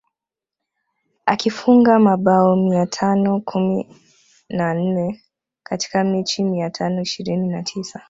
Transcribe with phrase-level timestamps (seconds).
[1.25, 3.95] Akifunga mabao mia tano kumi
[4.49, 5.23] na nne
[5.63, 7.99] katika mechi mia tano ishirini na tisa